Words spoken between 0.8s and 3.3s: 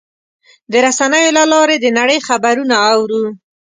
رسنیو له لارې د نړۍ خبرونه اورو.